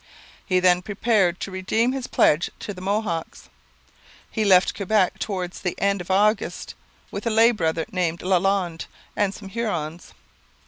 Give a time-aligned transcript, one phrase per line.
[0.43, 3.49] He then prepared to redeem his pledge to the Mohawks.
[4.31, 6.73] He left Quebec towards the end of August,
[7.11, 8.85] with a lay brother named Lalande
[9.15, 10.15] and some Hurons.